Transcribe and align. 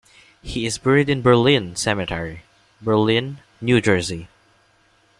He 0.41 0.65
is 0.65 0.79
buried 0.79 1.09
in 1.09 1.21
Berlin 1.21 1.75
Cemetery, 1.75 2.41
Berlin, 2.81 3.37
New 3.61 3.79
Jersey. 3.79 4.29